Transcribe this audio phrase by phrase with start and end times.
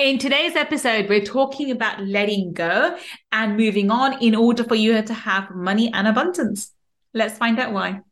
[0.00, 2.96] In today's episode, we're talking about letting go
[3.32, 6.70] and moving on in order for you to have money and abundance.
[7.14, 8.02] Let's find out why.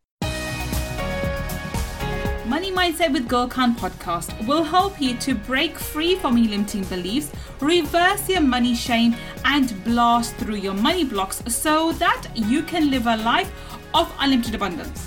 [2.45, 6.83] Money Mindset with Gul Khan podcast will help you to break free from your limiting
[6.87, 7.31] beliefs,
[7.61, 9.15] reverse your money shame,
[9.45, 13.53] and blast through your money blocks so that you can live a life
[13.95, 15.07] of unlimited abundance.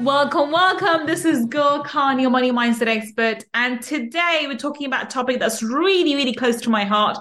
[0.00, 1.06] Welcome, welcome.
[1.06, 3.46] This is Gul Khan, your money mindset expert.
[3.54, 7.16] And today we're talking about a topic that's really, really close to my heart.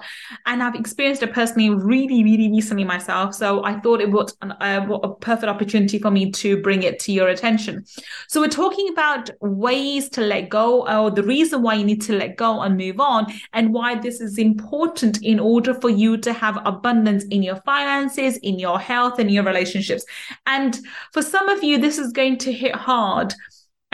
[0.45, 3.34] And I've experienced it personally really, really recently myself.
[3.34, 6.99] So I thought it was an, uh, a perfect opportunity for me to bring it
[6.99, 7.85] to your attention.
[8.27, 12.17] So we're talking about ways to let go or the reason why you need to
[12.17, 16.34] let go and move on and why this is important in order for you to
[16.34, 20.05] have abundance in your finances, in your health, and your relationships.
[20.45, 20.77] And
[21.13, 23.34] for some of you, this is going to hit hard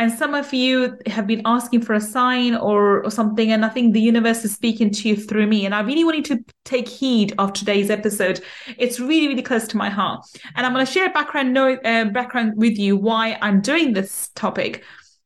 [0.01, 3.69] and some of you have been asking for a sign or, or something and i
[3.69, 6.87] think the universe is speaking to you through me and i really wanted to take
[6.87, 8.39] heed of today's episode.
[8.77, 12.05] It's really really close to my heart and i'm going to share a background uh,
[12.05, 14.83] background with you why i'm doing this topic.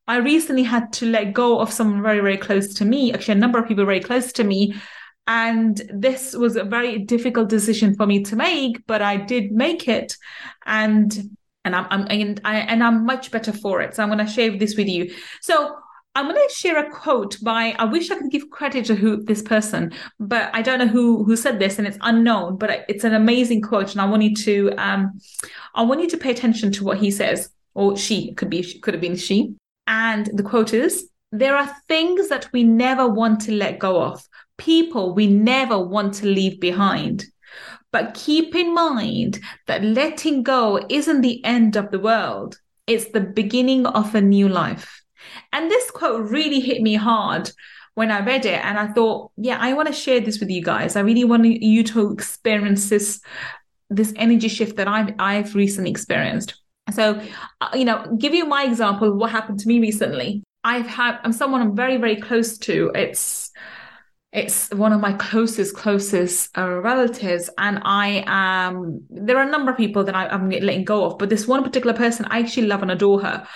[0.08, 3.44] I recently had to let go of someone very very close to me actually a
[3.44, 4.76] number of people very close to me
[5.28, 9.88] and this was a very difficult decision for me to make but i did make
[9.88, 10.16] it
[10.66, 13.96] and and I'm, I'm and, I, and I'm much better for it.
[13.96, 15.14] So I'm going to share this with you.
[15.42, 15.76] So
[16.16, 17.76] I'm going to share a quote by.
[17.78, 21.26] I wish I could give credit to who this person, but I don't know who
[21.26, 22.58] who said this, and it's unknown.
[22.58, 25.20] But it's an amazing quote, and I want you to um,
[25.74, 28.94] I want you to pay attention to what he says, or she could be could
[28.94, 29.56] have been she.
[29.88, 34.24] And the quote is: "There are things that we never want to let go of,
[34.58, 37.26] people we never want to leave behind."
[37.96, 43.22] But keep in mind that letting go isn't the end of the world, it's the
[43.22, 45.02] beginning of a new life.
[45.54, 47.50] And this quote really hit me hard
[47.94, 48.60] when I read it.
[48.66, 50.98] And I thought, yeah, I want to share this with you guys.
[50.98, 53.22] I really want you to experience this,
[53.90, 56.62] this energy shift that I've, I've recently experienced.
[56.92, 57.22] So,
[57.62, 60.44] uh, you know, give you my example of what happened to me recently.
[60.66, 62.92] I've had, I'm someone I'm very, very close to.
[62.94, 63.52] It's,
[64.36, 69.72] it's one of my closest closest uh, relatives and i am there are a number
[69.72, 72.68] of people that I, i'm letting go of but this one particular person i actually
[72.68, 73.48] love and adore her.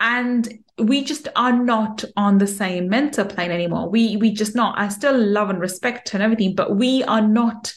[0.00, 3.90] And we just are not on the same mental plane anymore.
[3.90, 4.78] We we just not.
[4.78, 7.74] I still love and respect her and everything but we are not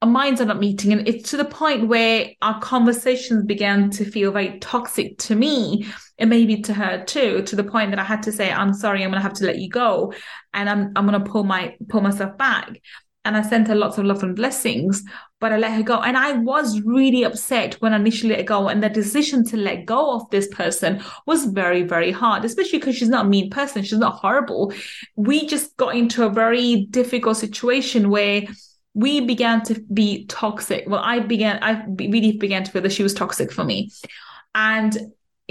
[0.00, 0.92] our minds are not meeting.
[0.92, 5.86] And it's to the point where our conversations began to feel very toxic to me
[6.22, 9.02] and maybe to her too to the point that i had to say i'm sorry
[9.02, 10.12] i'm going to have to let you go
[10.54, 12.80] and i'm, I'm to pull my pull myself back
[13.24, 15.02] and i sent her lots of love and blessings
[15.40, 18.68] but i let her go and i was really upset when i initially let go
[18.68, 22.96] and the decision to let go of this person was very very hard especially because
[22.96, 24.72] she's not a mean person she's not horrible
[25.16, 28.42] we just got into a very difficult situation where
[28.94, 30.84] we began to be toxic.
[30.86, 33.90] Well, I began, I really began to feel that she was toxic for me.
[34.54, 34.96] And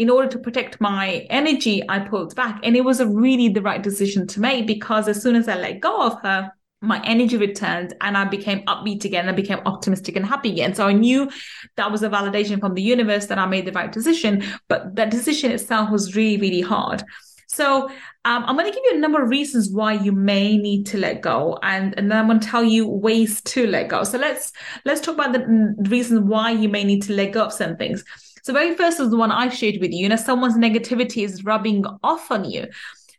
[0.02, 2.60] in order to protect my energy, I pulled back.
[2.64, 5.56] And it was a really the right decision to make because as soon as I
[5.58, 6.52] let go of her,
[6.82, 9.30] my energy returned and I became upbeat again.
[9.30, 10.74] I became optimistic and happy again.
[10.74, 11.30] So I knew
[11.76, 14.44] that was a validation from the universe that I made the right decision.
[14.68, 17.04] But that decision itself was really, really hard.
[17.46, 17.88] So
[18.26, 20.98] um, I'm going to give you a number of reasons why you may need to
[20.98, 24.06] let go, and and then I'm going to tell you ways to let go.
[24.06, 24.54] So let's
[24.86, 28.06] let's talk about the reasons why you may need to let go of some things.
[28.44, 30.00] So very first is the one I've shared with you.
[30.00, 32.68] You know, someone's negativity is rubbing off on you.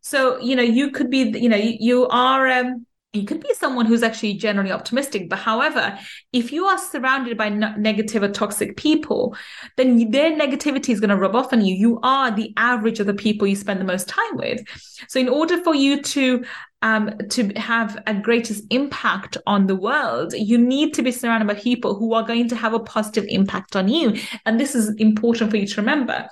[0.01, 2.49] So you know, you could be, you know, you, you are.
[2.49, 5.99] Um, you could be someone who's actually generally optimistic but however
[6.33, 9.37] if you are surrounded by negative or toxic people
[9.77, 11.75] then their negativity is going to rub off on you.
[11.75, 14.61] You are the average of the people you spend the most time with.
[15.09, 16.45] So in order for you to
[16.83, 21.55] um, to have a greatest impact on the world, you need to be surrounded by
[21.55, 24.19] people who are going to have a positive impact on you.
[24.47, 26.29] And this is important for you to remember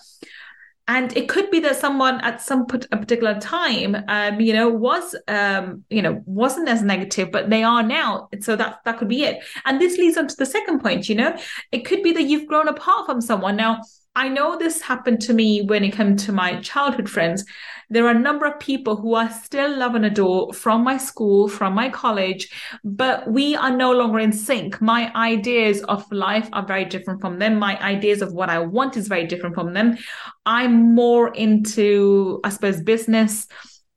[0.91, 5.15] and it could be that someone at some a particular time um, you know was
[5.29, 8.29] um, you know wasn't as negative but they are now.
[8.41, 9.43] So that that could be it.
[9.65, 11.37] And this leads on to the second point you know.
[11.71, 13.57] It could be that you've grown apart from someone.
[13.57, 13.83] Now
[14.17, 17.45] I know this happened to me when it came to my childhood friends.
[17.91, 21.49] There are a number of people who I still love and adore from my school,
[21.49, 22.49] from my college,
[22.85, 24.81] but we are no longer in sync.
[24.81, 27.59] My ideas of life are very different from them.
[27.59, 29.99] My ideas of what I want is very different from them.
[30.47, 33.49] I'm more into, I suppose, business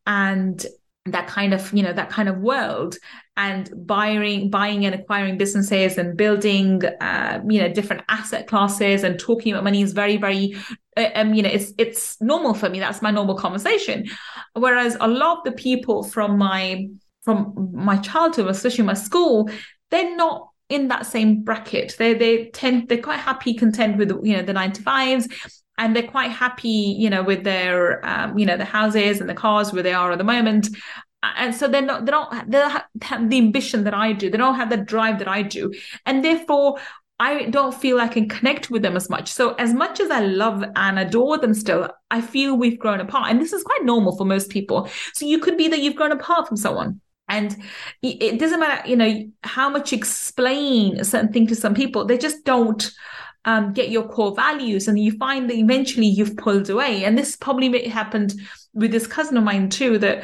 [0.07, 0.65] and
[1.05, 2.95] that kind of you know that kind of world
[3.35, 9.19] and buying buying and acquiring businesses and building uh, you know different asset classes and
[9.19, 10.55] talking about money is very very
[10.97, 12.79] uh, um, you know it's it's normal for me.
[12.79, 14.05] That's my normal conversation.
[14.53, 16.87] Whereas a lot of the people from my
[17.23, 19.49] from my childhood especially my school
[19.89, 21.95] they're not in that same bracket.
[21.97, 25.31] They they tend they're quite happy content with you know the 95s
[25.77, 29.33] and they're quite happy, you know, with their, um, you know, the houses and the
[29.33, 30.69] cars where they are at the moment.
[31.37, 34.29] And so they're not, they don't, they don't have the ambition that I do.
[34.29, 35.73] They don't have the drive that I do.
[36.05, 36.79] And therefore,
[37.19, 39.31] I don't feel I can connect with them as much.
[39.31, 43.31] So as much as I love and adore them still, I feel we've grown apart.
[43.31, 44.89] And this is quite normal for most people.
[45.13, 46.99] So you could be that you've grown apart from someone.
[47.29, 47.55] And
[48.01, 52.05] it doesn't matter, you know, how much you explain a certain thing to some people,
[52.05, 52.91] they just don't
[53.45, 57.35] um, get your core values and you find that eventually you've pulled away and this
[57.35, 58.33] probably happened
[58.73, 60.23] with this cousin of mine too that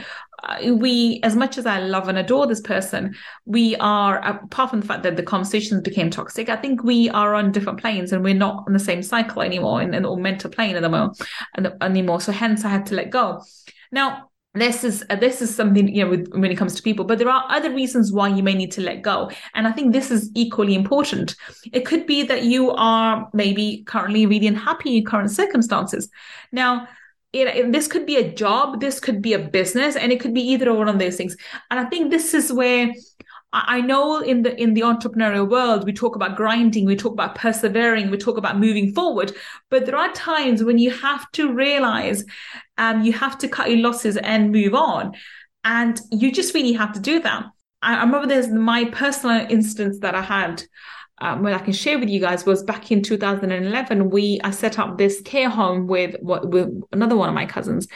[0.74, 3.16] we as much as i love and adore this person
[3.46, 7.36] we are apart from the fact that the conversations became toxic i think we are
[7.36, 10.50] on different planes and we're not on the same cycle anymore in, in or mental
[10.50, 11.12] plane anymore
[11.82, 12.22] anymore.
[12.22, 13.42] So hence i had to let go.
[13.92, 17.06] Now this is uh, this is something you know with, when it comes to people
[17.06, 19.30] but there are other reasons why you may need to let go.
[19.54, 21.36] And i think this is equally important.
[21.72, 26.10] It could be that you are maybe currently really unhappy in current circumstances.
[26.52, 26.88] Now
[27.32, 30.42] it, this could be a job this could be a business and it could be
[30.42, 31.36] either one of those things
[31.70, 32.92] and i think this is where
[33.52, 37.34] I know in the in the entrepreneurial world we talk about grinding, we talk about
[37.34, 39.32] persevering, we talk about moving forward,
[39.72, 42.24] but there are times when you have to realize
[42.78, 45.16] um, you have to cut your losses and move on,
[45.64, 47.46] and you just really have to do that.
[47.82, 50.64] I, I remember there's my personal instance that I had.
[51.22, 54.80] Um, what I can share with you guys was back in 2011, we I set
[54.80, 57.88] up this care home with with another one of my cousins,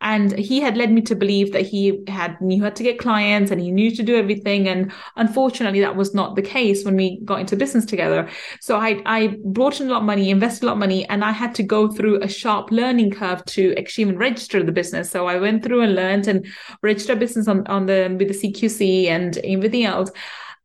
[0.00, 3.50] and he had led me to believe that he had knew how to get clients
[3.50, 4.66] and he knew to do everything.
[4.68, 8.28] And unfortunately that was not the case when we got into business together.
[8.60, 11.24] So i i brought in a lot of money invested a lot of money and
[11.24, 15.10] i had to go through a sharp learning curve to actually even register the business.
[15.10, 16.46] So i went through and learned and
[16.82, 20.10] registered business on, on the with the cqc and everything else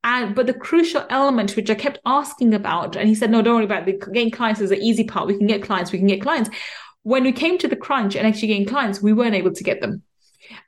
[0.05, 3.55] and, but the crucial element, which I kept asking about, and he said, no, don't
[3.55, 3.99] worry about it.
[4.13, 5.27] Getting clients is the easy part.
[5.27, 5.91] We can get clients.
[5.91, 6.49] We can get clients
[7.05, 9.79] when we came to the crunch and actually getting clients, we weren't able to get
[9.79, 10.01] them.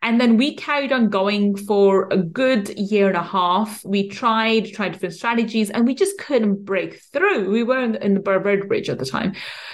[0.03, 3.83] And then we carried on going for a good year and a half.
[3.83, 7.49] We tried, tried different strategies, and we just couldn't break through.
[7.49, 9.33] We were in, in the Road Bridge at the time.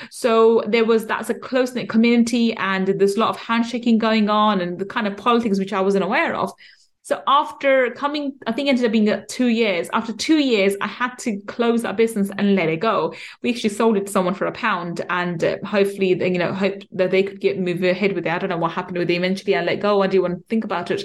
[0.10, 4.30] So there was that's a close knit community, and there's a lot of handshaking going
[4.30, 6.54] on and the kind of politics which I wasn't aware of.
[7.04, 9.90] So after coming, I think ended up being two years.
[9.92, 13.14] After two years, I had to close that business and let it go.
[13.42, 16.82] We actually sold it to someone for a pound, and uh, hopefully, you know, hope
[16.94, 18.32] that they could get move ahead with it.
[18.32, 19.16] I don't know what happened with it.
[19.16, 20.02] Eventually, I let go.
[20.02, 21.04] I do want to think about it,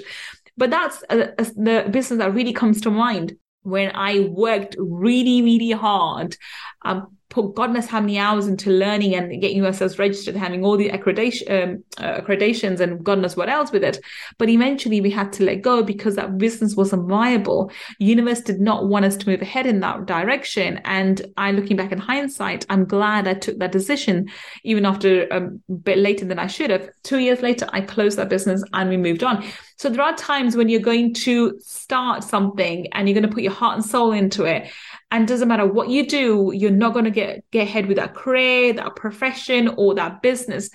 [0.55, 5.41] but that's a, a, the business that really comes to mind when I worked really,
[5.41, 6.37] really hard.
[6.83, 10.77] Um, put God knows how many hours into learning and getting ourselves registered, having all
[10.77, 13.99] the accreditation, um, uh, accreditations and God knows what else with it.
[14.39, 17.71] But eventually we had to let go because that business wasn't viable.
[17.99, 20.81] Universe did not want us to move ahead in that direction.
[20.85, 24.29] And I, looking back in hindsight, I'm glad I took that decision,
[24.63, 25.41] even after a
[25.71, 26.89] bit later than I should have.
[27.03, 29.45] Two years later, I closed that business and we moved on.
[29.77, 33.43] So there are times when you're going to start something and you're going to put
[33.43, 34.69] your heart and soul into it
[35.11, 38.13] and doesn't matter what you do, you're not going to get, get ahead with that
[38.13, 40.69] career, that profession, or that business.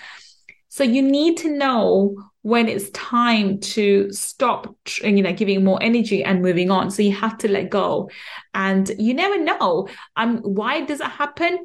[0.69, 6.25] So you need to know when it's time to stop, you know, giving more energy
[6.25, 6.91] and moving on.
[6.91, 8.11] So you have to let go.
[8.55, 9.89] And you never know.
[10.17, 11.65] Um, why does it happen?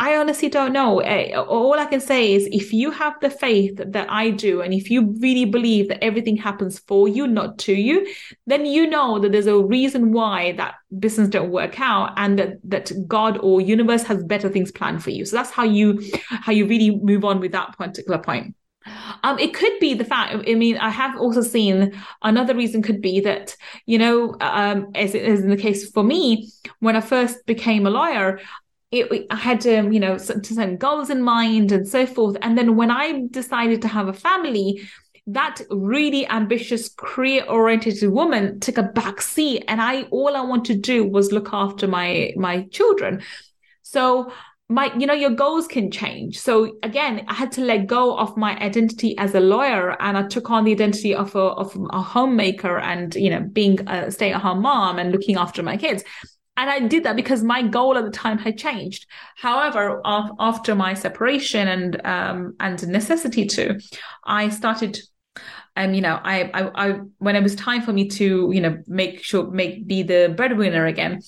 [0.00, 1.02] I honestly don't know.
[1.02, 4.90] All I can say is if you have the faith that I do, and if
[4.90, 8.06] you really believe that everything happens for you, not to you,
[8.46, 12.54] then you know that there's a reason why that business don't work out and that,
[12.64, 15.26] that God or universe has better things planned for you.
[15.26, 18.56] So that's how you how you really move on with that particular point.
[19.22, 20.34] Um, it could be the fact.
[20.48, 21.92] I mean, I have also seen
[22.22, 23.54] another reason could be that
[23.84, 27.90] you know, um, as, as in the case for me, when I first became a
[27.90, 28.40] lawyer,
[28.92, 32.36] it, I had to, um, you know, certain goals in mind and so forth.
[32.42, 34.82] And then when I decided to have a family,
[35.28, 39.64] that really ambitious, career oriented woman took a back seat.
[39.68, 43.22] And I, all I want to do was look after my, my children.
[43.82, 44.32] So
[44.70, 48.36] my you know your goals can change so again i had to let go of
[48.36, 52.00] my identity as a lawyer and i took on the identity of a of a
[52.00, 56.04] homemaker and you know being a stay-at-home mom and looking after my kids
[56.60, 60.94] and i did that because my goal at the time had changed however after my
[60.94, 63.78] separation and um and necessity to
[64.24, 64.98] i started
[65.76, 68.82] um, you know, I, I, I, when it was time for me to, you know,
[68.86, 71.22] make sure, make be the breadwinner again,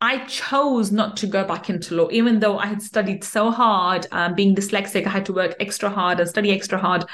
[0.00, 4.06] I chose not to go back into law, even though I had studied so hard.
[4.12, 7.04] Um, being dyslexic, I had to work extra hard and study extra hard.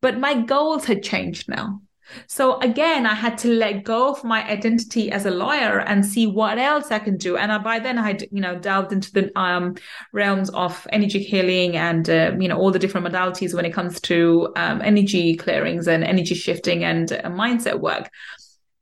[0.00, 1.82] But my goals had changed now.
[2.26, 6.26] So again, I had to let go of my identity as a lawyer and see
[6.26, 7.36] what else I can do.
[7.36, 9.76] And I, by then, I had you know delved into the um,
[10.12, 14.00] realms of energy healing and uh, you know all the different modalities when it comes
[14.02, 18.10] to um, energy clearings and energy shifting and uh, mindset work.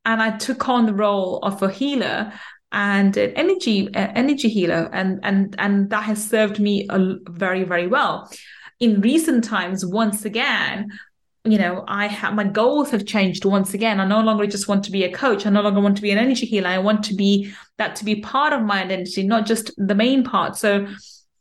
[0.05, 2.33] And I took on the role of a healer
[2.73, 7.65] and an energy uh, energy healer and and and that has served me a, very
[7.65, 8.31] very well
[8.81, 10.89] in recent times once again
[11.45, 14.85] you know i have my goals have changed once again i no longer just want
[14.85, 17.03] to be a coach i no longer want to be an energy healer i want
[17.03, 20.87] to be that to be part of my identity not just the main part so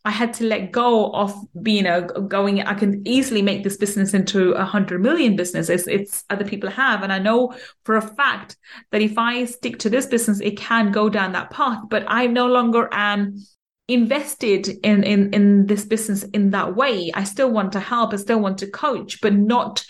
[0.04, 2.62] I had to let go of you know going.
[2.62, 5.70] I can easily make this business into a hundred million business.
[5.70, 7.54] It's, it's other people have, and I know
[7.84, 8.58] for a fact
[8.92, 11.84] that if I stick to this business, it can go down that path.
[11.88, 13.46] But I no longer am
[13.94, 17.12] invested in in in this business in that way.
[17.14, 18.14] I still want to help.
[18.14, 19.84] I still want to coach, but not.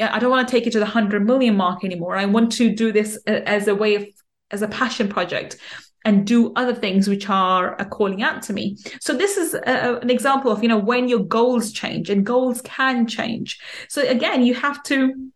[0.00, 2.16] I don't want to take it to the hundred million mark anymore.
[2.16, 4.06] I want to do this uh, as a way of
[4.50, 5.56] as a passion project
[6.04, 8.76] and do other things which are, are calling out to me.
[9.00, 12.60] So this is a, an example of, you know, when your goals change and goals
[12.62, 13.58] can change.
[13.88, 15.30] So again, you have to,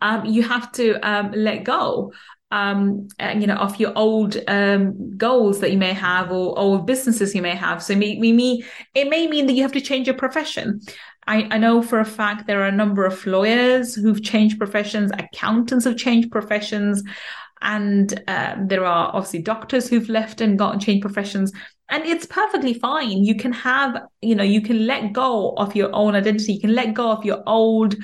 [0.00, 2.12] um, you have to um, let go
[2.50, 7.34] um, you know, of your old um, goals that you may have or old businesses
[7.34, 7.82] you may have.
[7.82, 8.64] So me, me,
[8.94, 10.80] it may mean that you have to change your profession.
[11.26, 15.12] I, I know for a fact there are a number of lawyers who've changed professions,
[15.12, 17.04] accountants have changed professions,
[17.62, 21.52] and um, there are obviously doctors who've left and gotten changed professions
[21.90, 25.90] and it's perfectly fine you can have you know you can let go of your
[25.94, 27.96] own identity you can let go of your old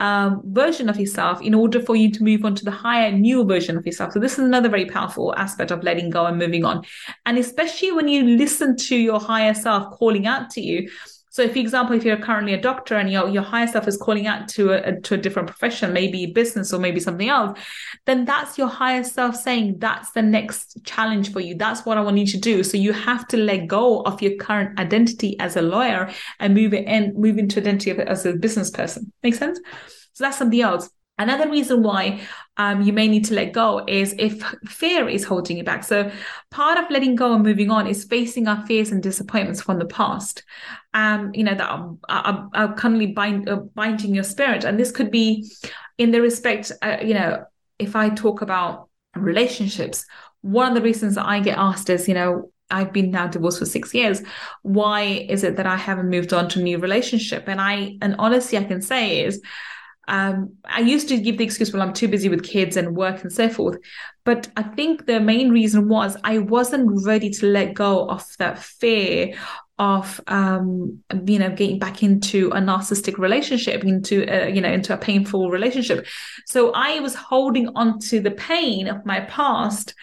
[0.00, 3.44] um, version of yourself in order for you to move on to the higher new
[3.44, 4.12] version of yourself.
[4.12, 6.84] So this is another very powerful aspect of letting go and moving on.
[7.24, 10.90] And especially when you listen to your higher self calling out to you
[11.36, 14.26] so, for example, if you're currently a doctor and your, your higher self is calling
[14.26, 17.58] out to a, to a different profession, maybe business or maybe something else,
[18.06, 21.54] then that's your higher self saying that's the next challenge for you.
[21.54, 22.64] That's what I want you to do.
[22.64, 26.72] So you have to let go of your current identity as a lawyer and move
[26.72, 29.12] it and move into identity as a business person.
[29.22, 29.60] Make sense?
[30.14, 30.88] So that's something else.
[31.18, 32.20] Another reason why
[32.58, 35.82] um, you may need to let go is if fear is holding you back.
[35.82, 36.10] So,
[36.50, 39.86] part of letting go and moving on is facing our fears and disappointments from the
[39.86, 40.42] past.
[40.92, 44.90] Um, you know that are, are, are currently bind, uh, binding your spirit, and this
[44.90, 45.50] could be
[45.98, 46.72] in the respect.
[46.82, 47.44] Uh, you know,
[47.78, 50.04] if I talk about relationships,
[50.42, 53.58] one of the reasons that I get asked is, you know, I've been now divorced
[53.58, 54.22] for six years.
[54.62, 57.44] Why is it that I haven't moved on to a new relationship?
[57.46, 59.40] And I, and honestly, I can say is
[60.08, 63.22] um, I used to give the excuse, well, I'm too busy with kids and work
[63.22, 63.78] and so forth.
[64.24, 68.58] But I think the main reason was I wasn't ready to let go of that
[68.58, 69.34] fear
[69.78, 74.94] of um you know getting back into a narcissistic relationship into a, you know into
[74.94, 76.06] a painful relationship
[76.46, 79.94] so i was holding on to the pain of my past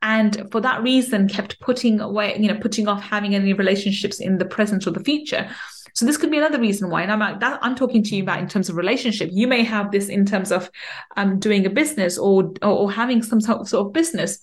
[0.00, 4.38] and for that reason kept putting away you know putting off having any relationships in
[4.38, 5.50] the present or the future
[5.98, 7.02] so this could be another reason why.
[7.02, 9.30] And I'm that I'm talking to you about in terms of relationship.
[9.32, 10.70] You may have this in terms of
[11.16, 14.38] um, doing a business or, or, or having some sort of, sort of business.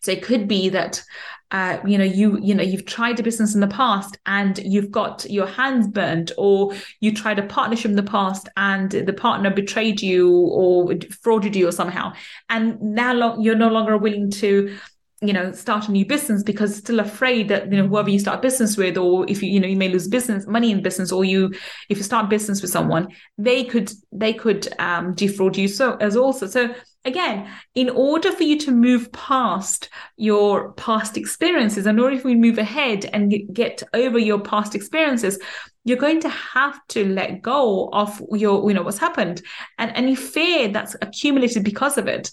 [0.00, 1.04] So it could be that
[1.50, 4.90] uh, you know you you know you've tried a business in the past and you've
[4.90, 9.50] got your hands burnt or you tried a partnership in the past and the partner
[9.50, 12.14] betrayed you or frauded you or somehow
[12.48, 14.74] and now lo- you're no longer willing to
[15.26, 18.42] you know start a new business because still afraid that you know whoever you start
[18.42, 21.24] business with or if you you know you may lose business money in business or
[21.24, 21.52] you
[21.88, 25.68] if you start business with someone they could they could um, defraud you.
[25.68, 31.86] So as also so again in order for you to move past your past experiences
[31.86, 35.38] and order if we move ahead and get over your past experiences
[35.84, 39.42] you're going to have to let go of your you know what's happened.
[39.78, 42.30] And any fear that's accumulated because of it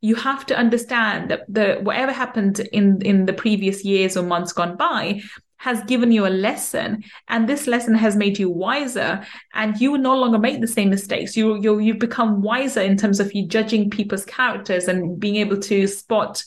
[0.00, 4.52] you have to understand that the whatever happened in in the previous years or months
[4.52, 5.20] gone by
[5.56, 9.20] has given you a lesson and this lesson has made you wiser
[9.54, 12.96] and you will no longer make the same mistakes you you you've become wiser in
[12.96, 16.44] terms of you judging people's characters and being able to spot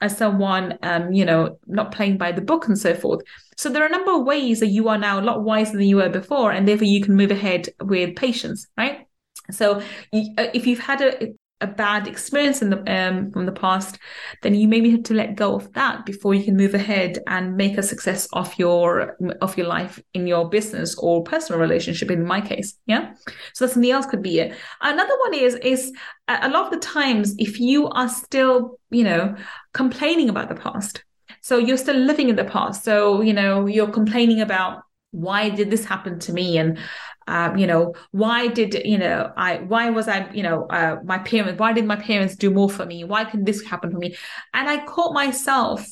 [0.00, 3.22] as someone, um, you know, not playing by the book and so forth.
[3.56, 5.86] So there are a number of ways that you are now a lot wiser than
[5.86, 9.06] you were before, and therefore you can move ahead with patience, right?
[9.50, 13.98] So uh, if you've had a, a bad experience in the um, from the past,
[14.42, 17.56] then you maybe have to let go of that before you can move ahead and
[17.56, 22.10] make a success of your of your life in your business or personal relationship.
[22.10, 23.12] In my case, yeah.
[23.54, 24.56] So that's something else could be it.
[24.80, 25.92] Another one is is
[26.28, 29.36] a lot of the times if you are still you know
[29.72, 31.04] complaining about the past,
[31.40, 32.84] so you're still living in the past.
[32.84, 36.78] So you know you're complaining about why did this happen to me and
[37.28, 41.18] um, you know why did you know i why was i you know uh, my
[41.18, 43.04] parents why did my parents do more for me?
[43.04, 44.16] Why can this happen for me?
[44.54, 45.86] And i caught myself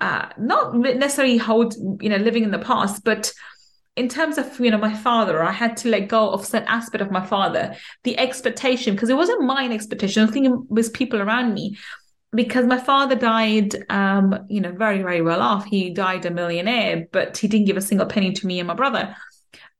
[0.00, 3.32] uh, not necessarily hold you know living in the past but
[3.96, 7.00] in terms of you know my father i had to let go of certain aspect
[7.00, 11.22] of my father the expectation because it wasn't my expectation i think it was people
[11.22, 11.78] around me
[12.32, 15.64] because my father died um you know very very well off.
[15.64, 18.74] He died a millionaire but he didn't give a single penny to me and my
[18.74, 19.16] brother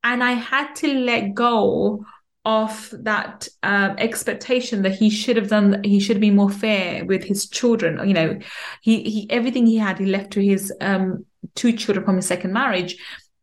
[0.07, 2.05] and I had to let go
[2.45, 7.25] of that um, expectation that he should have done he should be more fair with
[7.25, 8.09] his children.
[8.09, 8.39] You know
[8.81, 12.53] he he everything he had he left to his um, two children from his second
[12.53, 12.97] marriage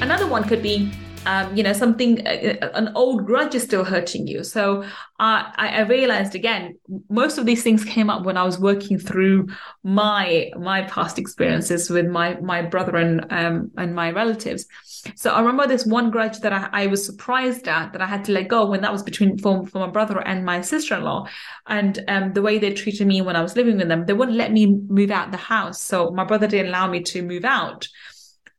[0.00, 0.90] Another one could be
[1.28, 4.42] um, you know something uh, uh, an old grudge is still hurting you.
[4.42, 4.84] So
[5.18, 6.78] I, I, realized again
[7.10, 9.48] most of these things came up when i was working through
[9.82, 14.64] my my past experiences with my my brother and um, and my relatives.
[15.16, 18.24] So i remember this one grudge that I, I was surprised at that i had
[18.24, 21.28] to let go when that was between for, for my brother and my sister-in-law.
[21.66, 24.38] And um, the way they treated me when i was living with them they wouldn't
[24.38, 25.78] let me move out the house.
[25.82, 27.86] So my brother didn't allow me to move out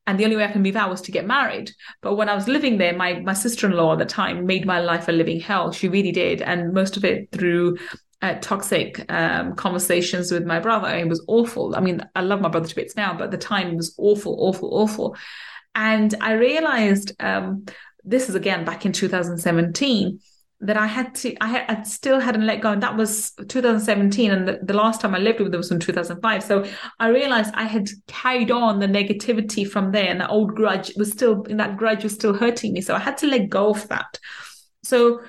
[0.09, 1.71] and the only way I can move out was to get married.
[2.01, 4.65] But when I was living there, my my sister in law at the time made
[4.65, 5.71] my life a living hell.
[5.71, 7.77] She really did, and most of it through
[8.23, 10.89] uh, toxic um, conversations with my brother.
[10.89, 11.75] It was awful.
[11.75, 13.93] I mean, I love my brother to bits now, but at the time it was
[13.99, 15.15] awful, awful, awful.
[15.75, 17.67] And I realized um,
[18.03, 20.19] this is again back in 2017
[20.61, 22.71] that I had to, I, had, I still hadn't let go.
[22.71, 24.31] And that was 2017.
[24.31, 26.43] And the, the, last time I lived with them was in 2005.
[26.43, 26.65] So
[26.99, 31.11] I realized I had carried on the negativity from there and the old grudge was
[31.11, 32.81] still, and that grudge was still hurting me.
[32.81, 34.19] So I had to let go of that.
[34.83, 35.21] So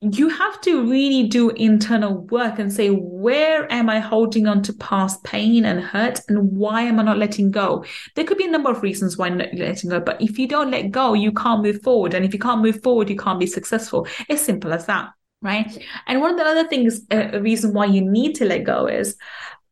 [0.00, 4.72] you have to really do internal work and say, where am I holding on to
[4.74, 6.20] past pain and hurt?
[6.28, 7.84] And why am I not letting go?
[8.14, 10.70] There could be a number of reasons why not letting go, but if you don't
[10.70, 12.14] let go, you can't move forward.
[12.14, 14.06] And if you can't move forward, you can't be successful.
[14.28, 15.10] It's simple as that.
[15.42, 15.84] Right.
[16.06, 18.86] And one of the other things, uh, a reason why you need to let go
[18.86, 19.16] is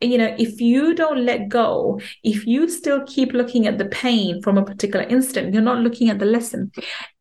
[0.00, 4.42] you know, if you don't let go, if you still keep looking at the pain
[4.42, 6.70] from a particular incident, you're not looking at the lesson.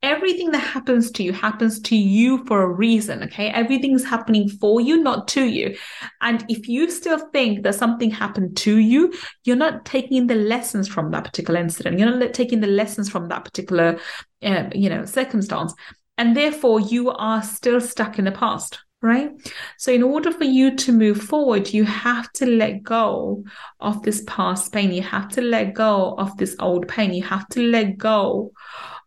[0.04, 3.24] Everything that happens to you happens to you for a reason.
[3.24, 3.48] Okay.
[3.50, 5.76] Everything's happening for you, not to you.
[6.22, 9.14] And if you still think that something happened to you,
[9.46, 11.98] you're not taking the lessons from that particular incident.
[11.98, 14.00] You're not taking the lessons from that particular,
[14.44, 15.74] uh, you know, circumstance
[16.18, 19.32] And therefore, you are still stuck in the past right?
[19.78, 23.44] So, in order for you to move forward, you have to let go
[23.80, 24.92] of this past pain.
[24.92, 27.14] You have to let go of this old pain.
[27.14, 28.52] You have to let go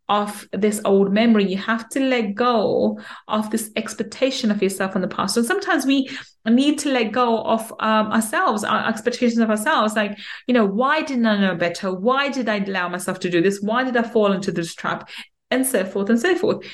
[0.08, 1.44] of this old memory.
[1.44, 5.36] You have to let go of this expectation of yourself in the past.
[5.36, 6.08] And sometimes we
[6.46, 9.94] need to let go of um, ourselves, our expectations of ourselves.
[9.96, 11.92] Like, you know, why didn't I know better?
[11.92, 13.60] Why did I allow myself to do this?
[13.60, 15.10] Why did I fall into this trap?
[15.50, 16.64] And so forth and so forth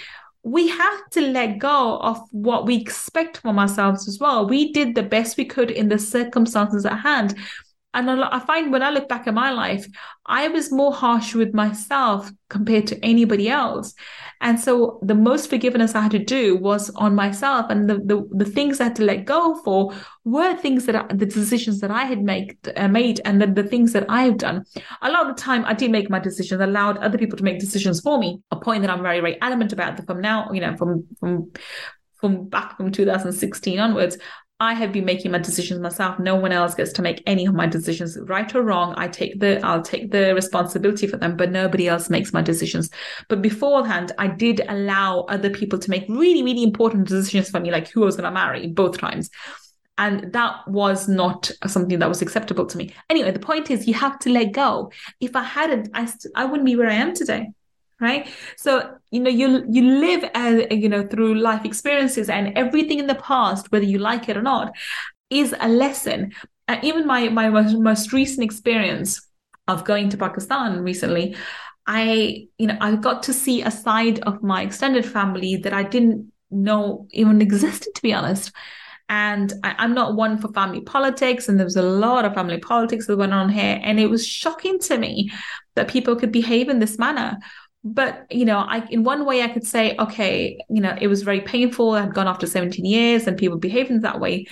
[0.44, 4.46] we have to let go of what we expect from ourselves as well.
[4.46, 7.35] We did the best we could in the circumstances at hand.
[7.94, 9.87] And I find when I look back at my life,
[10.26, 13.94] I was more harsh with myself compared to anybody else.
[14.40, 17.66] And so the most forgiveness I had to do was on myself.
[17.70, 21.07] And the, the, the things I had to let go for were things that I,
[21.14, 24.64] the decisions that I had make, uh, made and the, the things that I've done.
[25.02, 27.61] A lot of the time, I did make my decisions, allowed other people to make
[27.61, 30.61] decisions for me, a point that I'm very, very adamant about that from now, you
[30.61, 31.52] know, from, from,
[32.16, 34.18] from back from 2016 onwards,
[34.61, 36.19] I have been making my decisions myself.
[36.21, 38.95] No one else gets to make any of my decisions, right or wrong.
[38.97, 42.88] I take the I'll take the responsibility for them, but nobody else makes my decisions.
[43.29, 47.73] But beforehand, I did allow other people to make really, really important decisions for me,
[47.73, 49.29] like who I was going to marry both times.
[49.99, 52.95] And that was not something that was acceptable to me.
[53.11, 54.90] Anyway, the point is, you have to let go.
[55.21, 57.49] If I hadn't, I st- I wouldn't be where I am today
[58.00, 58.28] right?
[58.57, 63.07] So you know you you live as you know through life experiences and everything in
[63.07, 64.74] the past whether you like it or not
[65.30, 66.33] is a lesson.
[66.66, 69.20] And even my my most, most recent experience
[69.66, 71.35] of going to pakistan recently
[71.87, 75.83] i you know i got to see a side of my extended family that i
[75.83, 78.52] didn't know even existed to be honest.
[79.11, 82.59] And I, am not one for family politics, and there was a lot of family
[82.59, 83.78] politics that went on here.
[83.83, 85.30] And it was shocking to me
[85.74, 87.37] that people could behave in this manner
[87.85, 91.23] but you know i in one way i could say okay you know it was
[91.23, 94.47] very painful i had gone after 17 years and people behaving that way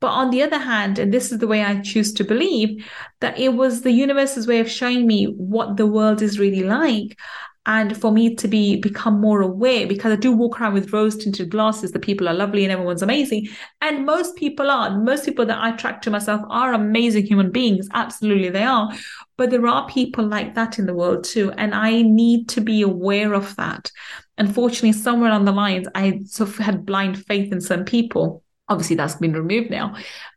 [0.00, 2.84] but on the other hand and this is the way i choose to believe
[3.20, 7.18] that it was the universe's way of showing me what the world is really like
[7.66, 11.16] and for me to be become more aware because I do walk around with rose
[11.16, 11.92] tinted glasses.
[11.92, 13.48] The people are lovely and everyone's amazing,
[13.82, 14.98] and most people are.
[14.98, 17.86] Most people that I attract to myself are amazing human beings.
[17.92, 18.90] Absolutely, they are.
[19.40, 22.82] But there are people like that in the world too, and I need to be
[22.82, 23.90] aware of that.
[24.36, 28.42] Unfortunately, somewhere on the lines, I sort of had blind faith in some people.
[28.68, 29.96] Obviously, that's been removed now.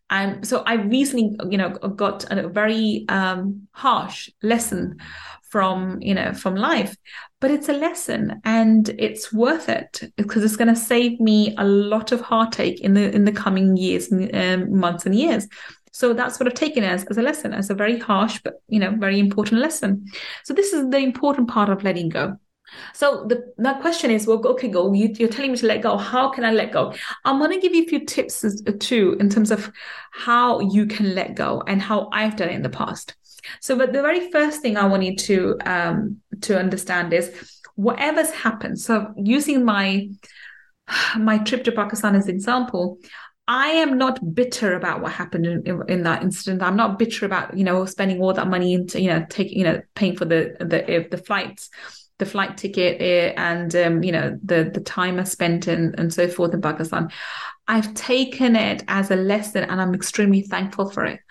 [0.09, 5.01] And so I recently, you know, got a very um, harsh lesson
[5.49, 6.97] from you know from life
[7.39, 11.63] but it's a lesson and it's worth it because it's going to save me a
[11.63, 15.47] lot of heartache in the in the coming years um, months and years
[15.93, 18.79] so that's what I've taken as as a lesson, as a very harsh but you
[18.79, 20.05] know very important lesson.
[20.43, 22.37] So this is the important part of letting go.
[22.93, 24.91] So the that question is, well, okay, go.
[24.93, 25.95] You, are telling me to let go.
[25.97, 26.93] How can I let go?
[27.25, 29.71] I'm going to give you a few tips as, uh, too in terms of
[30.11, 33.15] how you can let go and how I've done it in the past.
[33.61, 38.31] So, but the very first thing I want you to um, to understand is whatever's
[38.31, 38.79] happened.
[38.79, 40.09] So, using my
[41.17, 42.97] my trip to Pakistan as an example,
[43.47, 46.61] I am not bitter about what happened in, in, that incident.
[46.61, 49.65] I'm not bitter about you know spending all that money into you know taking you
[49.65, 51.69] know paying for the the the flights,
[52.19, 56.13] the flight ticket, eh, and um, you know the the time I spent and and
[56.13, 57.09] so forth in Pakistan.
[57.67, 61.21] I've taken it as a lesson and I'm extremely thankful for it.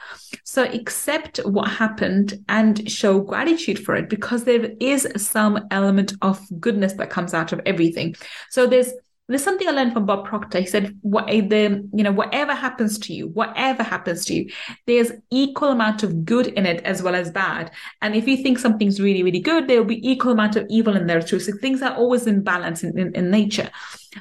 [0.44, 6.40] So accept what happened and show gratitude for it because there is some element of
[6.58, 8.14] goodness that comes out of everything.
[8.48, 8.92] So there's
[9.32, 10.60] there's something I learned from Bob Proctor.
[10.60, 14.50] He said, "What the you know, whatever happens to you, whatever happens to you,
[14.86, 17.70] there's equal amount of good in it as well as bad.
[18.00, 20.96] And if you think something's really, really good, there will be equal amount of evil
[20.96, 21.40] in there too.
[21.40, 23.70] So things are always in balance in, in, in nature.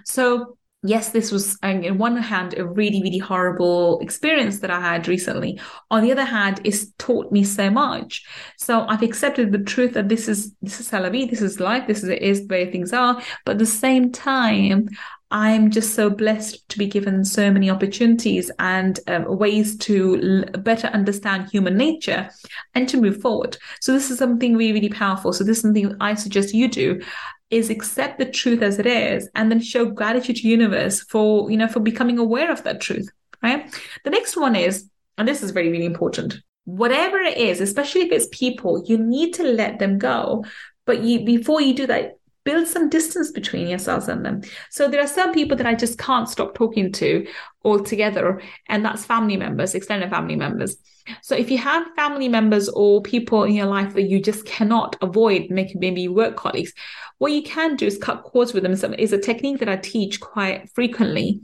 [0.05, 5.07] So yes, this was, on one hand, a really, really horrible experience that I had
[5.07, 5.59] recently.
[5.91, 8.25] On the other hand, it's taught me so much.
[8.57, 11.59] So I've accepted the truth that this is, this is c'est la vie, this is
[11.59, 13.21] life, this is, is the way things are.
[13.45, 14.89] But at the same time,
[15.29, 20.61] I'm just so blessed to be given so many opportunities and um, ways to l-
[20.61, 22.29] better understand human nature
[22.73, 23.57] and to move forward.
[23.79, 25.31] So this is something really, really powerful.
[25.31, 27.01] So this is something I suggest you do
[27.51, 31.57] is accept the truth as it is and then show gratitude to universe for you
[31.57, 33.09] know for becoming aware of that truth
[33.43, 33.73] right?
[34.03, 38.11] The next one is and this is very really important whatever it is especially if
[38.11, 40.45] it's people you need to let them go.
[40.85, 44.41] But you before you do that build some distance between yourselves and them.
[44.69, 47.27] So there are some people that i just can't stop talking to
[47.63, 50.77] altogether, and that's family members, extended family members.
[51.21, 54.95] So if you have family members or people in your life that you just cannot
[55.01, 56.73] avoid, maybe work colleagues,
[57.21, 58.75] what you can do is cut cords with them.
[58.75, 61.39] So it's a technique that I teach quite frequently.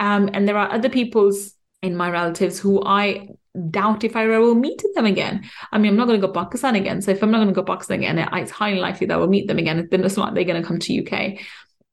[0.00, 3.28] Um, and there are other people's in my relatives who I
[3.70, 5.44] doubt if I will meet them again.
[5.72, 7.02] I mean, I'm not going to go Pakistan again.
[7.02, 9.28] So if I'm not going to go Pakistan again, it's highly likely that I will
[9.28, 9.88] meet them again.
[9.90, 11.40] Then it's not they're going to come to UK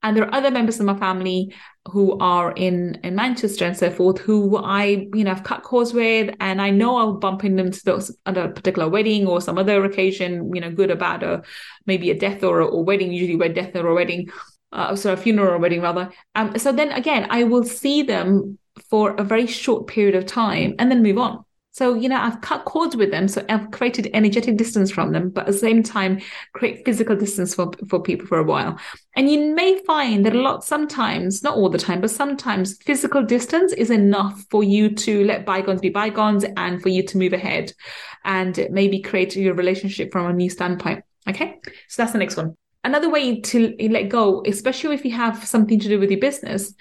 [0.01, 1.53] and there are other members of my family
[1.87, 5.93] who are in in Manchester and so forth who I you know have cut cords
[5.93, 6.33] with.
[6.39, 9.83] And I know I'll bump into them those at a particular wedding or some other
[9.83, 11.43] occasion you know good or bad or
[11.85, 14.29] maybe a death or a wedding usually we're death or a wedding
[14.71, 16.11] uh, so a funeral or a wedding rather.
[16.35, 18.57] Um so then again I will see them
[18.89, 21.43] for a very short period of time and then move on
[21.79, 23.29] so, you know, I've cut cords with them.
[23.29, 26.19] So I've created energetic distance from them, but at the same time,
[26.51, 28.77] create physical distance for, for people for a while.
[29.15, 33.23] And you may find that a lot, sometimes, not all the time, but sometimes physical
[33.23, 37.31] distance is enough for you to let bygones be bygones and for you to move
[37.31, 37.71] ahead
[38.25, 41.05] and maybe create your relationship from a new standpoint.
[41.29, 41.61] Okay.
[41.87, 42.57] So that's the next one.
[42.83, 46.73] Another way to let go, especially if you have something to do with your business,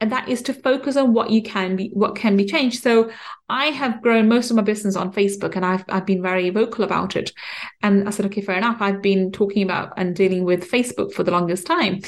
[0.00, 2.82] and that is to focus on what you can be what can be changed.
[2.82, 3.10] So
[3.48, 6.84] i have grown most of my business on facebook and i've, I've been very vocal
[6.84, 7.32] about it.
[7.82, 8.78] And i said okay fair enough.
[8.80, 12.00] I've been talking about and dealing with facebook for the longest time.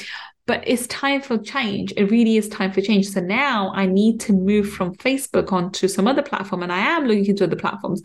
[0.45, 1.93] But it's time for change.
[1.95, 3.07] It really is time for change.
[3.09, 7.05] So now i need to move from facebook onto some other platform and i am
[7.05, 8.01] looking into other platforms.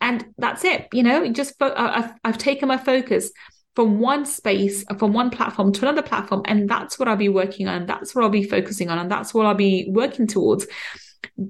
[0.00, 0.88] And that's it.
[0.92, 3.30] You know just fo- I've, I've taken my focus
[3.74, 6.42] from one space, from one platform to another platform.
[6.46, 7.86] And that's what I'll be working on.
[7.86, 8.98] That's what I'll be focusing on.
[8.98, 10.66] And that's what I'll be working towards.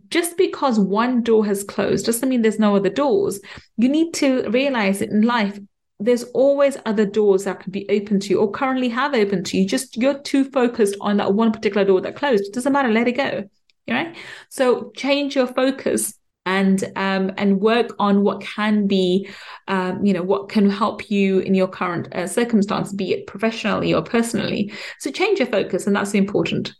[0.09, 3.41] Just because one door has closed doesn't mean there's no other doors.
[3.77, 5.59] You need to realize that in life,
[5.99, 9.59] there's always other doors that can be open to you or currently have open to
[9.59, 9.67] you.
[9.67, 12.45] Just you're too focused on that one particular door that closed.
[12.47, 13.49] It doesn't matter, let it go.
[13.89, 14.17] Right?
[14.49, 19.29] So change your focus and um, and work on what can be,
[19.69, 23.95] um, you know, what can help you in your current uh, circumstance, be it professionally
[23.95, 24.73] or personally.
[24.99, 26.75] So change your focus, and that's important,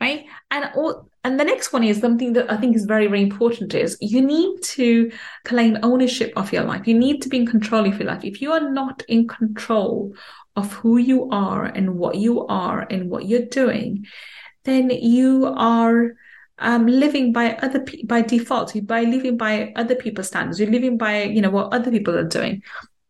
[0.00, 0.24] right?
[0.50, 3.74] And all, and the next one is something that I think is very very important
[3.74, 5.10] is you need to
[5.44, 6.86] claim ownership of your life.
[6.88, 8.24] You need to be in control of your life.
[8.24, 10.14] If you are not in control
[10.56, 14.06] of who you are and what you are and what you're doing,
[14.64, 16.14] then you are
[16.58, 20.60] um, living by other pe- by default, by living by other people's standards.
[20.60, 22.62] You're living by you know what other people are doing.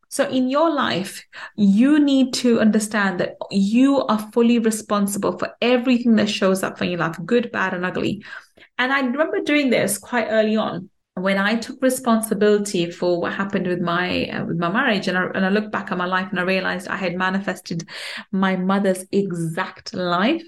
[0.08, 1.24] So in your life,
[1.56, 6.90] you need to understand that you are fully responsible for everything that shows up in
[6.90, 8.24] your life, good, bad, and ugly.
[8.78, 13.68] And I remember doing this quite early on when I took responsibility for what happened
[13.68, 16.28] with my uh, with my marriage, and I, and I looked back at my life
[16.30, 17.88] and I realized I had manifested
[18.32, 20.42] my mother's exact life.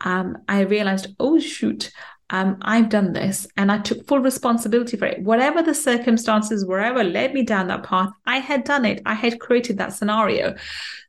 [0.00, 1.92] Um, I realized, oh shoot,
[2.30, 5.22] um, I've done this and I took full responsibility for it.
[5.22, 9.02] Whatever the circumstances, wherever led me down that path, I had done it.
[9.04, 10.54] I had created that scenario.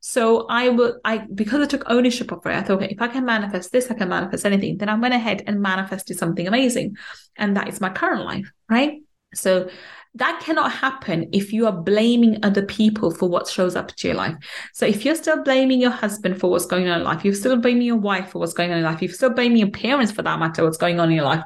[0.02, 3.08] So I will, I, because I took ownership of it, I thought, okay, if I
[3.08, 4.78] can manifest this, I can manifest anything.
[4.78, 6.98] Then I went ahead and manifested something amazing.
[7.36, 9.02] And that is my current life, right?
[9.36, 9.70] So
[10.15, 14.17] that cannot happen if you are blaming other people for what shows up to your
[14.17, 14.36] life.
[14.74, 17.56] So if you're still blaming your husband for what's going on in life, you're still
[17.56, 20.21] blaming your wife for what's going on in life, you're still blaming your parents for
[20.24, 21.43] that matter, what's going on in your life,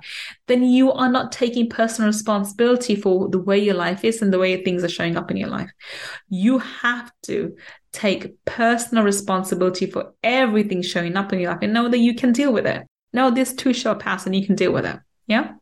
[0.47, 4.39] then you are not taking personal responsibility for the way your life is and the
[4.39, 5.69] way things are showing up in your life.
[6.29, 7.55] You have to
[7.91, 12.31] take personal responsibility for everything showing up in your life and know that you can
[12.31, 12.83] deal with it.
[13.13, 14.99] Know this too shall pass and you can deal with it.
[15.27, 15.53] Yeah.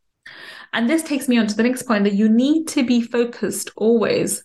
[0.73, 3.69] And this takes me on to the next point that you need to be focused
[3.75, 4.43] always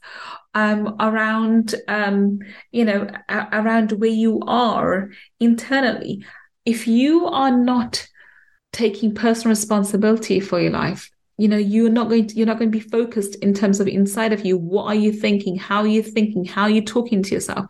[0.54, 5.10] um, around, um, you know, a- around where you are
[5.40, 6.24] internally.
[6.64, 8.06] If you are not
[8.72, 12.70] taking personal responsibility for your life, you know you're not going to you're not going
[12.70, 14.58] to be focused in terms of inside of you.
[14.58, 15.56] What are you thinking?
[15.56, 16.44] How are you thinking?
[16.44, 17.64] How are you talking to yourself?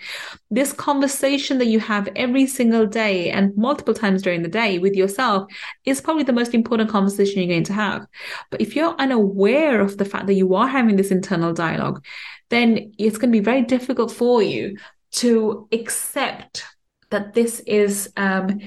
[0.50, 4.94] This conversation that you have every single day and multiple times during the day with
[4.94, 5.50] yourself
[5.84, 8.06] is probably the most important conversation you're going to have.
[8.50, 12.02] But if you're unaware of the fact that you are having this internal dialogue
[12.50, 14.76] then it's going to be very difficult for you
[15.10, 16.64] to accept
[17.10, 18.60] that this is um,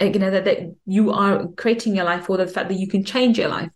[0.00, 3.04] you know that, that you are creating your life or the fact that you can
[3.04, 3.70] change your life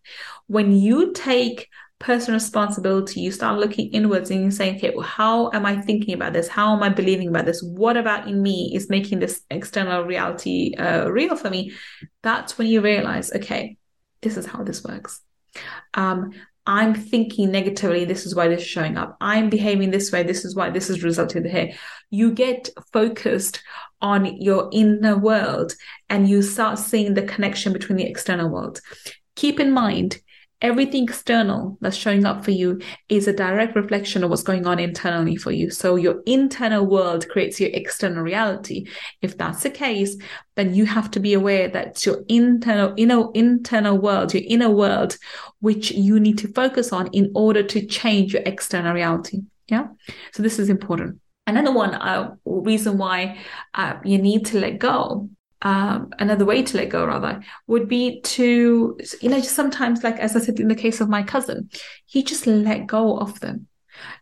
[0.48, 5.50] when you take personal responsibility you start looking inwards and you're saying okay well how
[5.52, 6.48] am i thinking about this?
[6.48, 7.62] How am i believing about this?
[7.62, 11.72] What about in me is making this external reality uh, real for me?
[12.22, 13.76] That's when you realize okay
[14.22, 15.20] this is how this works.
[15.94, 16.32] Um,
[16.66, 18.04] i'm thinking negatively.
[18.04, 19.16] This is why this is showing up.
[19.20, 20.22] I'm behaving this way.
[20.22, 21.72] This is why this is resulted here.
[22.11, 23.62] You get focused
[24.00, 25.72] on your inner world
[26.08, 28.80] and you start seeing the connection between the external world.
[29.34, 30.18] Keep in mind
[30.61, 34.79] everything external that's showing up for you is a direct reflection of what's going on
[34.79, 35.71] internally for you.
[35.71, 38.88] So your internal world creates your external reality.
[39.23, 40.16] If that's the case,
[40.57, 45.16] then you have to be aware that your internal, inner, internal world, your inner world,
[45.61, 49.42] which you need to focus on in order to change your external reality.
[49.68, 49.88] Yeah.
[50.33, 51.21] So this is important.
[51.47, 53.38] Another one, uh, reason why
[53.73, 55.31] uh, you need to let go
[55.62, 60.35] um, another way to let go rather would be to you know sometimes like as
[60.37, 61.68] i said in the case of my cousin
[62.07, 63.67] he just let go of them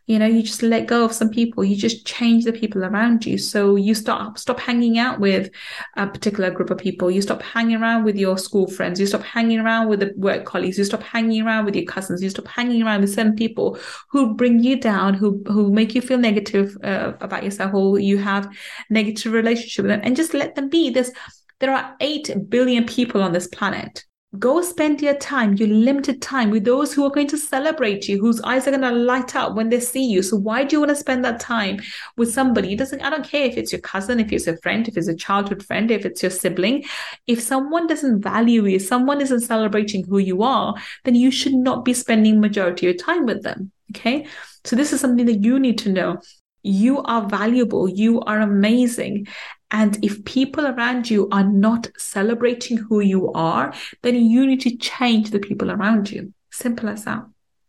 [0.06, 1.64] you know you just let go of some people.
[1.64, 3.38] You just change the people around you.
[3.38, 5.50] So you stop stop hanging out with
[5.96, 7.10] a particular group of people.
[7.10, 9.00] You stop hanging around with your school friends.
[9.00, 10.78] You stop hanging around with the work colleagues.
[10.78, 12.22] You stop hanging around with your cousins.
[12.22, 13.78] You stop hanging around with certain people
[14.10, 18.18] who bring you down who who make you feel negative uh, about yourself or you
[18.18, 18.48] have
[18.90, 20.00] negative relationship with them.
[20.04, 20.90] And just let them be.
[20.90, 21.10] There's
[21.58, 24.04] there are 8 billion people on this planet
[24.38, 28.18] Go spend your time, your limited time with those who are going to celebrate you,
[28.18, 30.22] whose eyes are going to light up when they see you.
[30.22, 31.81] So why do you want to spend that time
[32.16, 32.72] with somebody?
[32.72, 35.09] It doesn't, I don't care if it's your cousin, if it's a friend, if it's
[35.09, 36.85] a childhood friend, if it's your sibling.
[37.27, 41.85] If someone doesn't value you, someone isn't celebrating who you are, then you should not
[41.85, 43.70] be spending majority of your time with them.
[43.92, 44.27] Okay.
[44.64, 46.20] So this is something that you need to know.
[46.66, 47.88] You are valuable.
[47.88, 49.29] You are amazing.
[49.70, 54.76] And if people around you are not celebrating who you are, then you need to
[54.76, 56.33] change the people around you.
[56.50, 57.24] Simple as that.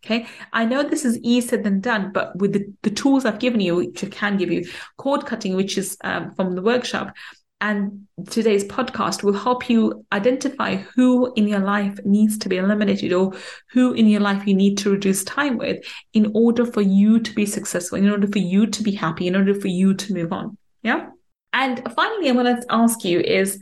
[0.06, 0.28] Okay.
[0.54, 3.76] I know this is easier than done, but with the, the tools I've given you,
[3.76, 7.14] which I can give you, cord cutting, which is um, from the workshop,
[7.60, 13.14] and today's podcast will help you identify who in your life needs to be eliminated
[13.14, 13.34] or
[13.72, 17.34] who in your life you need to reduce time with in order for you to
[17.34, 20.32] be successful, in order for you to be happy, in order for you to move
[20.32, 20.58] on.
[20.84, 21.08] Yeah.
[21.54, 23.60] And finally, I want to ask you is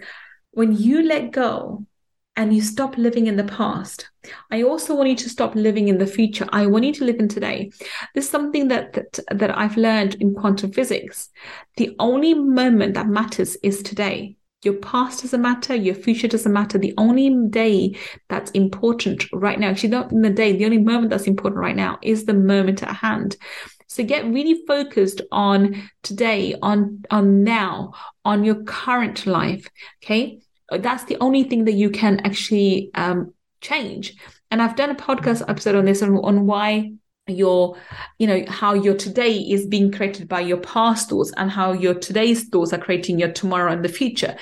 [0.51, 1.86] when you let go
[2.36, 4.10] and you stop living in the past,
[4.52, 6.48] I also want you to stop living in the future.
[6.52, 7.71] I want you to live in today.
[8.13, 11.30] This is something that, that, that I've learned in quantum physics.
[11.78, 14.36] The only moment that matters is today.
[14.63, 15.76] Your past doesn't matter.
[15.76, 16.78] Your future doesn't matter.
[16.78, 17.98] The only day
[18.30, 21.76] that's important right now, actually not in the day, the only moment that's important right
[21.76, 23.38] now is the moment at hand.
[23.88, 27.93] So get really focused on today, on, on now,
[28.26, 29.69] on your current life.
[30.04, 30.39] Okay.
[30.71, 34.15] That's the only thing that you can actually um, change.
[34.51, 36.93] And I've done a podcast episode on this on, on why
[37.28, 37.75] your
[38.19, 41.95] you know how your today is being created by your past thoughts and how your
[41.95, 44.36] today's thoughts are creating your tomorrow and the future